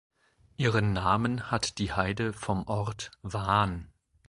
Ihren 0.57 0.93
Namen 0.93 1.51
hat 1.51 1.77
die 1.77 1.93
Heide 1.93 2.33
vom 2.33 2.65
Ort 2.65 3.11
„Wahn“. 3.21 3.93